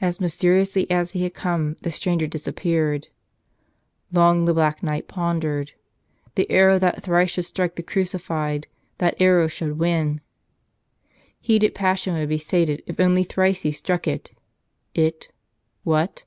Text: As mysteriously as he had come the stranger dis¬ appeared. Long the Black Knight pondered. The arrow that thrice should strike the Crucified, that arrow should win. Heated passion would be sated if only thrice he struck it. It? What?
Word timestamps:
As 0.00 0.20
mysteriously 0.20 0.90
as 0.90 1.12
he 1.12 1.22
had 1.22 1.32
come 1.32 1.76
the 1.82 1.92
stranger 1.92 2.26
dis¬ 2.26 2.48
appeared. 2.48 3.06
Long 4.10 4.46
the 4.46 4.52
Black 4.52 4.82
Knight 4.82 5.06
pondered. 5.06 5.74
The 6.34 6.50
arrow 6.50 6.80
that 6.80 7.04
thrice 7.04 7.30
should 7.30 7.44
strike 7.44 7.76
the 7.76 7.84
Crucified, 7.84 8.66
that 8.98 9.14
arrow 9.22 9.46
should 9.46 9.78
win. 9.78 10.20
Heated 11.40 11.72
passion 11.76 12.14
would 12.14 12.28
be 12.28 12.38
sated 12.38 12.82
if 12.88 12.98
only 12.98 13.22
thrice 13.22 13.62
he 13.62 13.70
struck 13.70 14.08
it. 14.08 14.32
It? 14.92 15.28
What? 15.84 16.24